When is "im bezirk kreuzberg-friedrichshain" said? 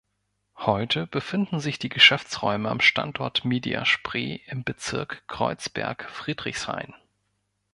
4.47-6.95